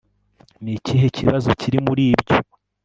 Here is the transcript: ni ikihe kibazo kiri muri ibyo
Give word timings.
ni 0.63 0.71
ikihe 0.77 1.07
kibazo 1.17 1.47
kiri 1.59 1.77
muri 1.87 2.03
ibyo 2.13 2.37